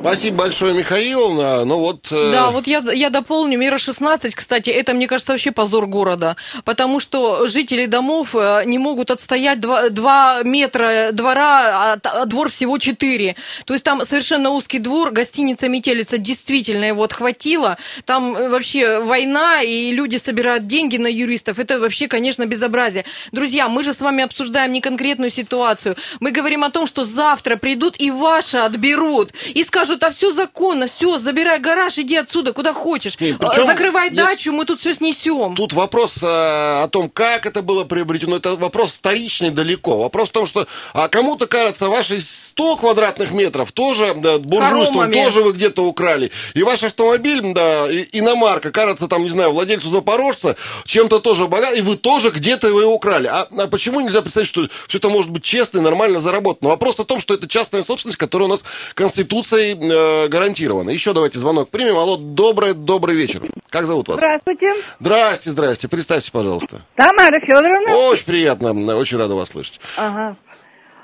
[0.00, 1.64] Спасибо большое, Михаил.
[1.64, 2.06] Ну вот...
[2.12, 2.30] Э...
[2.32, 3.58] Да, вот я, я дополню.
[3.58, 6.36] Мира 16, кстати, это, мне кажется, вообще позор города.
[6.64, 12.48] Потому что жители домов э, не могут отстоять 2, 2 метра двора, а, а двор
[12.48, 13.34] всего 4.
[13.64, 17.76] То есть там совершенно узкий двор, гостиница «Метелица» действительно его отхватила.
[18.04, 21.58] Там э, вообще война, и люди собирают деньги на юристов.
[21.58, 23.04] Это вообще, конечно, безобразие.
[23.32, 25.96] Друзья, мы же с вами обсуждаем не конкретную ситуацию.
[26.20, 29.32] Мы говорим о том, что завтра придут и ваше отберут.
[29.54, 33.18] И скажут, скажут, а все законно, все, забирай гараж, иди отсюда, куда хочешь.
[33.20, 35.54] Не, причем, Закрывай нет, дачу, мы тут все снесем.
[35.54, 39.98] Тут вопрос а, о том, как это было приобретено, это вопрос вторичный далеко.
[39.98, 45.42] Вопрос в том, что а кому-то кажется, ваши 100 квадратных метров тоже да, буржуйством, тоже
[45.42, 46.30] вы где-то украли.
[46.54, 51.80] И ваш автомобиль, да, иномарка, кажется, там, не знаю, владельцу Запорожца, чем-то тоже богат, и
[51.80, 53.26] вы тоже где-то его украли.
[53.26, 56.70] А, а почему нельзя представить, что все это может быть честно и нормально заработано?
[56.70, 60.90] Вопрос о том, что это частная собственность, которая у нас Конституцией э, гарантированно.
[60.90, 61.96] Еще давайте звонок примем.
[61.96, 63.42] Алло, добрый, добрый вечер.
[63.70, 64.18] Как зовут вас?
[64.18, 64.68] Здравствуйте.
[64.98, 65.88] Здрасте, здрасте.
[65.88, 66.80] Представьте, пожалуйста.
[66.96, 67.96] Тамара Федоровна.
[68.10, 69.80] Очень приятно, очень рада вас слышать.
[69.96, 70.36] Ага.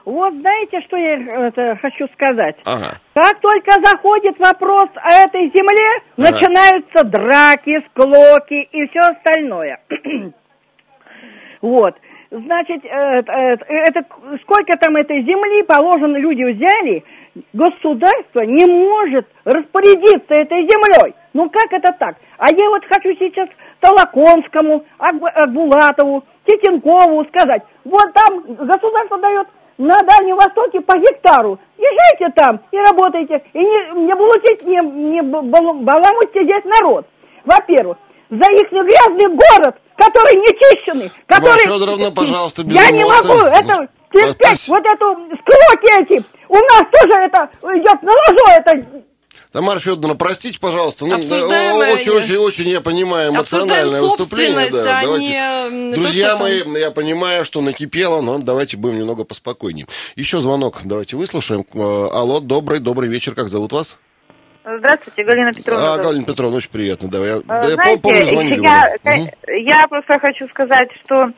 [0.05, 2.57] Вот знаете, что я это, хочу сказать?
[2.67, 2.99] Ага.
[3.15, 6.31] Как только заходит вопрос о этой земле, ага.
[6.31, 9.81] начинаются драки, склоки и все остальное.
[11.63, 11.95] вот.
[12.31, 14.07] Значит, это, это, это,
[14.43, 17.05] сколько там этой земли положено, люди взяли,
[17.53, 21.15] государство не может распорядиться этой землей.
[21.33, 22.17] Ну как это так?
[22.39, 23.49] А я вот хочу сейчас
[23.81, 31.59] Толоконскому, Акбулатову, Титенкову сказать, вот там государство дает на Дальнем Востоке по гектару.
[31.77, 37.07] Езжайте там и работайте, и не, не блудите, не, не баламутьте здесь народ.
[37.45, 37.99] Во-первых,
[38.31, 41.51] за их грязный город, который нечищенный, который...
[41.51, 42.99] Мария Федоровна, пожалуйста, без Я эмоций.
[42.99, 46.25] не могу, это терпеть вот эту склоки эти.
[46.49, 49.05] У нас тоже это идет на ложу, это
[49.55, 54.69] Тамара Федоровна, простите, пожалуйста, ну, очень, очень, очень, я понимаю, эмоциональное выступление.
[54.69, 55.29] Да, а давайте.
[55.29, 55.93] Не...
[55.95, 59.87] Друзья мои, я понимаю, что накипело, но давайте будем немного поспокойнее.
[60.17, 61.65] Еще звонок, давайте выслушаем.
[61.73, 63.97] Э, алло, добрый, добрый вечер, как зовут вас?
[64.65, 65.95] Здравствуйте, Галина Петровна.
[65.95, 67.19] А, Галина Петровна, очень приятно, да.
[67.25, 68.61] Я, Знаете, я помню, звонили.
[68.61, 71.29] Я, я просто хочу сказать, что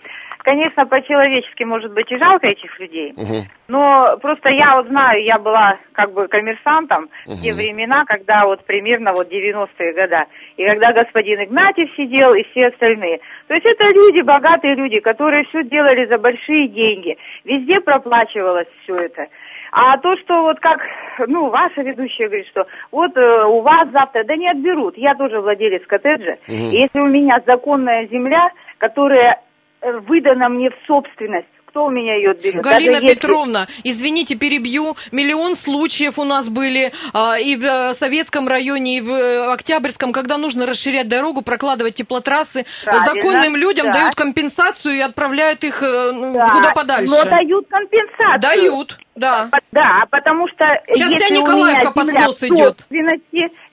[0.46, 3.42] Конечно, по-человечески, может быть, и жалко этих людей, угу.
[3.66, 7.34] но просто я вот знаю, я была как бы коммерсантом угу.
[7.34, 12.44] в те времена, когда вот примерно вот 90-е года, и когда господин Игнатьев сидел и
[12.44, 13.18] все остальные.
[13.48, 18.94] То есть это люди, богатые люди, которые все делали за большие деньги, везде проплачивалось все
[19.00, 19.26] это.
[19.72, 20.78] А то, что вот как,
[21.26, 24.96] ну, ваша ведущая говорит, что вот э, у вас завтра, да не отберут.
[24.96, 26.36] Я тоже владелец коттеджа.
[26.46, 26.54] Угу.
[26.54, 29.40] И если у меня законная земля, которая
[29.82, 32.62] выдана мне в собственность кто у меня ее отберет?
[32.62, 33.90] Галина Даже Петровна, если...
[33.90, 34.96] извините, перебью.
[35.12, 40.14] Миллион случаев у нас были а, и в а, Советском районе, и в а, Октябрьском,
[40.14, 42.64] когда нужно расширять дорогу, прокладывать теплотрассы.
[42.82, 43.92] Правильно, Законным людям да.
[43.92, 47.12] дают компенсацию и отправляют их да, куда подальше.
[47.12, 48.40] Но дают компенсацию.
[48.40, 49.50] Дают, да.
[49.72, 52.86] Да, потому что Сейчас вся Николаевка под снос идет.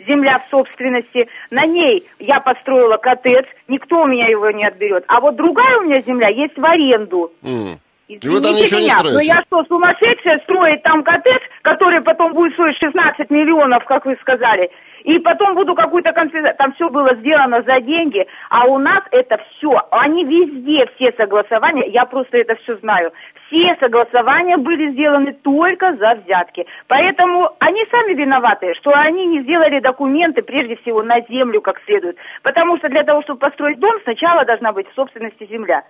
[0.07, 5.03] Земля в собственности, на ней я построила коттедж, никто у меня его не отберет.
[5.07, 7.31] А вот другая у меня земля есть в аренду.
[7.43, 7.77] Mm.
[8.07, 9.17] Извините и вы там ничего меня, не строите?
[9.17, 14.17] но я что, сумасшедшая строить там коттедж, который потом будет стоить 16 миллионов, как вы
[14.19, 14.69] сказали,
[15.03, 16.55] и потом буду какую-то конфискацию.
[16.57, 21.87] Там все было сделано за деньги, а у нас это все, они везде, все согласования,
[21.87, 23.13] я просто это все знаю,
[23.53, 26.65] все согласования были сделаны только за взятки.
[26.87, 32.17] Поэтому они сами виноваты, что они не сделали документы, прежде всего, на землю как следует.
[32.41, 35.83] Потому что для того, чтобы построить дом, сначала должна быть в собственности земля.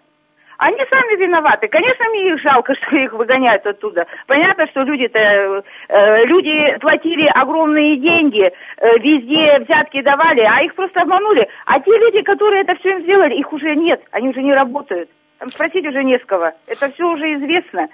[0.57, 1.67] Они сами виноваты.
[1.67, 4.05] Конечно, мне их жалко, что их выгоняют оттуда.
[4.27, 11.01] Понятно, что люди-то, э, люди платили огромные деньги, э, везде взятки давали, а их просто
[11.01, 11.47] обманули.
[11.65, 15.09] А те люди, которые это все им сделали, их уже нет, они уже не работают.
[15.49, 16.51] Спросить уже не с кого.
[16.67, 17.87] Это все уже известно.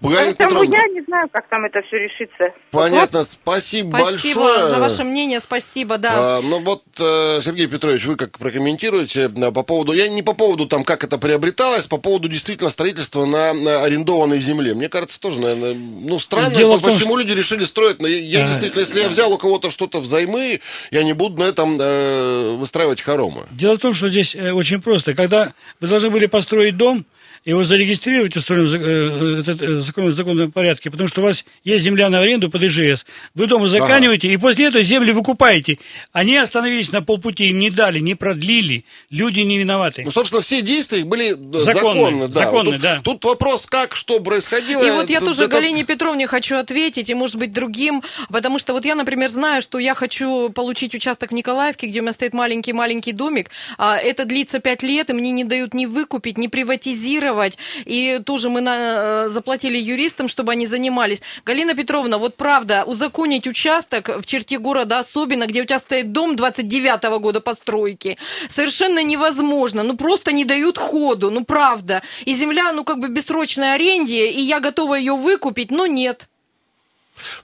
[0.00, 2.54] Галина Поэтому Петровна, я не знаю, как там это все решится.
[2.70, 3.28] Понятно, вот.
[3.28, 4.68] спасибо, спасибо большое.
[4.68, 6.12] за ваше мнение, спасибо, да.
[6.14, 10.34] А, ну вот, э, Сергей Петрович, вы как прокомментируете э, по поводу, я не по
[10.34, 14.74] поводу там, как это приобреталось, по поводу действительно строительства на, на арендованной земле.
[14.74, 17.16] Мне кажется, тоже, наверное, ну странно, Дело почему том, что...
[17.16, 18.00] люди решили строить.
[18.00, 21.44] Но я, а, действительно, если я взял у кого-то что-то взаймы, я не буду на
[21.44, 23.44] этом э, выстраивать хоромы.
[23.50, 25.14] Дело в том, что здесь э, очень просто.
[25.14, 27.06] Когда вы должны были построить дом,
[27.46, 32.10] его зарегистрировать в э, этот, э, закон- законном порядке, потому что у вас есть земля
[32.10, 33.06] на аренду под ИЖС.
[33.36, 35.78] Вы дома заканиваете, и после этого земли выкупаете.
[36.12, 38.84] Они остановились на полпути, им не дали, не продлили.
[39.10, 40.02] Люди не виноваты.
[40.04, 42.28] Ну, собственно, все действия были э, Законные, законны.
[42.28, 42.38] да.
[42.40, 43.00] законные, тут, да.
[43.04, 44.84] Тут вопрос, как, что происходило.
[44.84, 48.58] И вот я Тут тоже это- Галине Петровне хочу ответить, и, может быть, другим, потому
[48.58, 52.12] что вот я, например, знаю, что я хочу получить участок в Николаевке, где у меня
[52.12, 53.50] стоит маленький-маленький домик.
[53.78, 57.35] А, Это длится пять лет, и мне не дают ни выкупить, ни приватизировать.
[57.84, 61.20] И тоже мы на- э, заплатили юристам, чтобы они занимались.
[61.44, 66.34] Галина Петровна, вот правда, узаконить участок в черте города, особенно, где у тебя стоит дом
[66.34, 68.16] 29-го года постройки,
[68.48, 69.82] совершенно невозможно.
[69.82, 72.02] Ну, просто не дают ходу, ну, правда.
[72.24, 76.28] И земля, ну, как бы в бессрочной аренде, и я готова ее выкупить, но нет.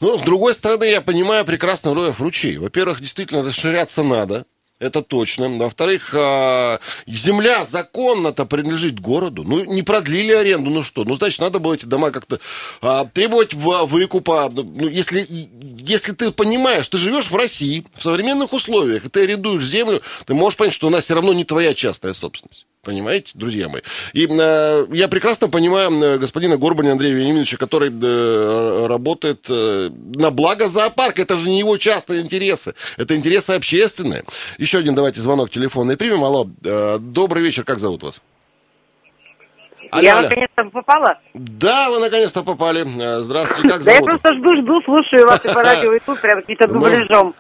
[0.01, 2.59] Ну, с другой стороны, я понимаю прекрасно Роев ручей.
[2.59, 4.45] Во-первых, действительно расширяться надо.
[4.83, 5.49] Это точно.
[5.49, 9.45] Во-вторых, а, земля законно-то принадлежит городу.
[9.45, 11.05] Ну, не продлили аренду, ну что?
[11.05, 12.41] Ну, значит, надо было эти дома как-то
[12.81, 14.51] а, требовать выкупа.
[14.53, 15.25] Ну, если,
[15.79, 20.35] если ты понимаешь, ты живешь в России, в современных условиях, и ты арендуешь землю, ты
[20.35, 22.67] можешь понять, что она все равно не твоя частная собственность.
[22.93, 23.81] Понимаете, друзья мои?
[24.13, 30.33] И э, я прекрасно понимаю э, господина Горбаня Андрея Вениаминовича, который э, работает э, на
[30.33, 31.23] благо зоопарка.
[31.23, 32.75] Это же не его частные интересы.
[32.97, 34.25] Это интересы общественные.
[34.59, 36.25] Еще один давайте звонок телефонный примем.
[36.25, 38.21] Алло, э, добрый вечер, как зовут вас?
[39.93, 41.19] Алло, Я наконец-то попала.
[41.35, 42.81] Да, вы наконец-то попали.
[43.01, 44.11] Э, Здравствуйте, как Да я зовут?
[44.11, 46.81] просто жду, жду, слушаю вас и по радио, и тут прям какие-то Ну.
[46.81, 47.33] дубляжом.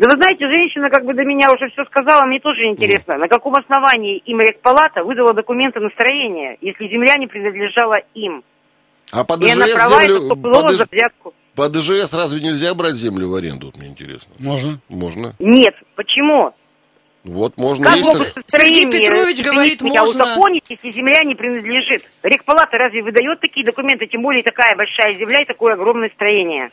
[0.00, 3.28] Да вы знаете, женщина как бы до меня уже все сказала, мне тоже интересно, на
[3.28, 8.42] каком основании им Рекпалата выдала документы на строение, если земля не принадлежала им.
[9.12, 10.34] А права, это землю...
[10.70, 11.34] ИЖ- взятку.
[11.54, 13.66] под ИЖС разве нельзя брать землю в аренду?
[13.66, 14.32] Вот мне интересно.
[14.38, 14.80] Можно.
[14.88, 15.34] Можно.
[15.38, 16.54] Нет, почему?
[17.22, 17.84] Вот можно.
[17.84, 20.24] Как Есть могут Сергей Петрович говорит, меня можно.
[20.24, 22.04] узаконить, если земля не принадлежит?
[22.22, 26.70] Рекпалата разве выдает такие документы, тем более такая большая земля и такое огромное строение?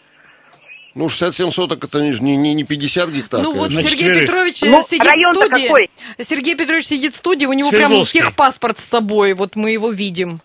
[0.98, 3.42] Ну, 67 соток это не, не, не- не 50 гектар.
[3.44, 3.70] Ну вот.
[3.72, 4.22] На Сергей четверых.
[4.22, 5.68] Петрович Ну, сидит в студии.
[5.68, 5.90] какой?
[6.20, 8.22] Сергей Петрович сидит в студии, у него прям Свердловский.
[8.22, 10.40] техпаспорт с собой, вот мы его видим.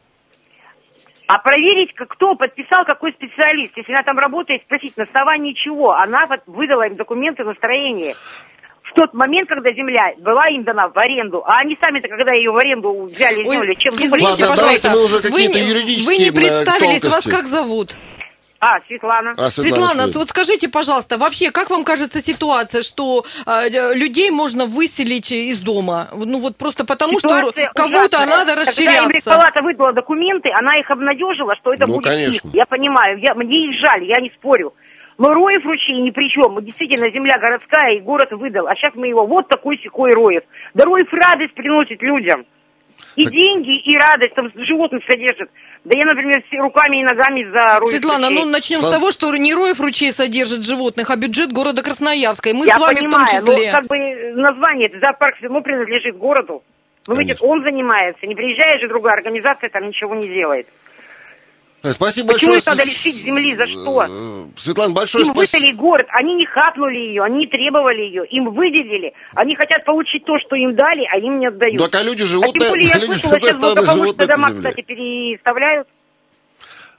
[1.27, 3.73] А проверить, как- кто подписал, какой специалист.
[3.77, 5.93] Если она там работает, спросить, на основании чего.
[5.93, 8.15] Она вот выдала им документы на строение.
[8.83, 12.51] В тот момент, когда земля была им дана в аренду, а они сами-то, когда ее
[12.51, 14.23] в аренду взяли Ой, сделали, чем извините?
[14.45, 17.31] Ладно, пожалуйста, давайте мы уже вы не- юридические, Вы не э, представились, вас тонкости.
[17.31, 17.97] как зовут?
[18.65, 19.35] А, Светлана.
[19.39, 24.67] А, Светлана, что вот скажите, пожалуйста, вообще, как вам кажется ситуация, что э, людей можно
[24.67, 26.07] выселить из дома?
[26.15, 28.27] Ну вот просто потому, Ситуация что ужасная.
[28.27, 29.31] надо Когда расширяться.
[29.31, 32.47] палата выдала документы, она их обнадежила, что это Ну, будет конечно.
[32.51, 32.55] их.
[32.55, 34.73] Я понимаю, я, мне их жаль, я не спорю.
[35.19, 36.53] Но Роев ручей ни при чем.
[36.55, 38.69] Мы Действительно, земля городская, и город выдал.
[38.69, 40.45] А сейчас мы его вот такой секой Роев.
[40.75, 42.47] Да Роев радость приносит людям.
[43.17, 45.51] И деньги, и радость, там животных содержат.
[45.85, 48.45] Да я, например, руками и ногами за Роев Светлана, ручей.
[48.45, 48.99] ну начнем с Ладно.
[48.99, 52.51] того, что не Роев ручей содержит животных, а бюджет города Красноярска.
[52.51, 53.73] И мы я с вами понимаю, в том числе.
[53.73, 53.97] но как бы
[54.41, 56.63] название, это зоопарк все равно принадлежит городу.
[57.09, 57.47] Ну ведь Конечно.
[57.49, 60.69] он занимается, не приезжает же другая организация, там ничего не делает.
[61.83, 62.59] Э, Спасибо Почему большое.
[62.59, 63.57] их надо лишить земли?
[63.57, 64.05] За что?
[64.09, 65.59] Э, Светлана, большое Им спасибо.
[65.61, 69.13] выдали город, они не хапнули ее, они не требовали ее, им выделили.
[69.35, 71.79] Они хотят получить то, что им дали, а им не отдают.
[71.79, 74.35] Так, а люди живут а тем на- более, я люди слышала, сейчас живут благополучные на
[74.35, 74.71] дома, земле.
[74.71, 75.89] кстати, переставляют.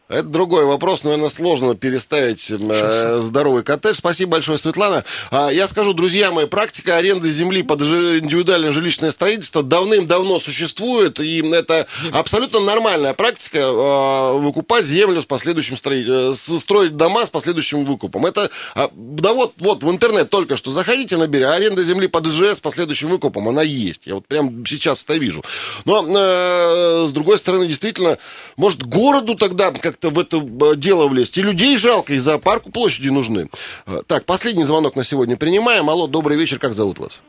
[0.09, 3.95] Это другой вопрос, наверное, сложно переставить э, здоровый коттедж.
[3.95, 5.05] Спасибо большое, Светлана.
[5.31, 11.41] А, я скажу, друзья мои, практика аренды земли под индивидуальное жилищное строительство давным-давно существует, и
[11.53, 18.25] это абсолютно нормальная практика э, выкупать землю с последующим строительством, строить дома с последующим выкупом.
[18.25, 22.57] Это, а, да вот, вот в интернет только что заходите, набери аренда земли под ИЖС
[22.57, 24.05] с последующим выкупом, она есть.
[24.05, 25.45] Я вот прям сейчас это вижу.
[25.85, 28.17] Но, э, с другой стороны, действительно,
[28.57, 31.37] может, городу тогда как-то в это э, дело влезть.
[31.37, 33.49] И людей жалко, и зоопарку площади нужны.
[33.85, 35.89] Э, Так, последний звонок на сегодня принимаем.
[35.89, 37.21] Алло, добрый вечер, как зовут вас?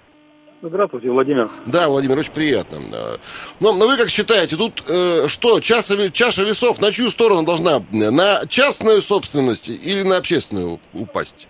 [0.62, 1.50] Здравствуйте, Владимир.
[1.66, 2.76] Да, Владимир, очень приятно.
[2.92, 3.16] Э,
[3.60, 7.82] Но, но вы как считаете, тут э, что, чаша, чаша весов на чью сторону должна?
[7.92, 11.48] На частную собственность или на общественную упасть?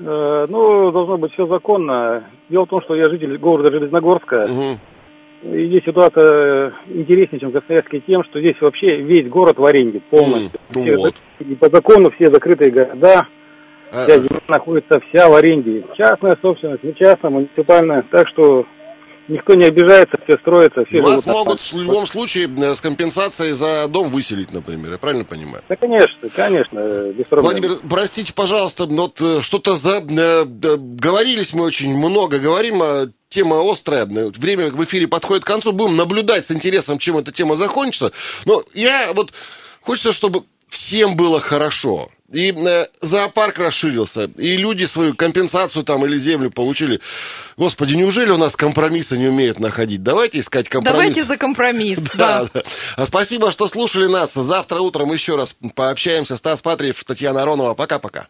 [0.00, 2.24] Э, ну, должно быть все законно.
[2.48, 4.46] Дело в том, что я житель города Железногорска.
[4.48, 4.80] Мгм.
[5.42, 10.58] И здесь ситуация интереснее, чем Красноярске тем, что здесь вообще весь город в аренде полностью.
[10.70, 11.14] Все вот.
[11.38, 13.26] и по закону все закрытые города,
[13.92, 15.84] А, вся земля находится вся в аренде.
[15.96, 18.04] Частная собственность, не частная, муниципальная.
[18.10, 18.66] Так что
[19.28, 23.86] никто не обижается, все строятся, все Вас могут в любом случае э, с компенсацией за
[23.88, 25.62] дом выселить, например, я правильно понимаю?
[25.68, 27.50] Да, конечно, конечно, э, без проблем.
[27.50, 30.00] Владимир, простите, пожалуйста, но вот э, что-то за...
[30.00, 35.96] говорились мы очень много, говорим, а тема острая, время в эфире подходит к концу, будем
[35.96, 38.12] наблюдать с интересом, чем эта тема закончится.
[38.46, 39.32] Но я вот...
[39.80, 42.10] Хочется, чтобы всем было хорошо.
[42.30, 47.00] И э, зоопарк расширился, и люди свою компенсацию там или землю получили.
[47.56, 50.02] Господи, неужели у нас компромиссы не умеют находить?
[50.02, 50.98] Давайте искать компромисс.
[50.98, 51.98] Давайте за компромисс.
[52.14, 52.42] Да.
[52.42, 52.62] Да, да.
[52.96, 54.34] А спасибо, что слушали нас.
[54.34, 56.36] Завтра утром еще раз пообщаемся.
[56.36, 57.74] Стас Патриев, Татьяна Аронова.
[57.74, 58.28] Пока-пока.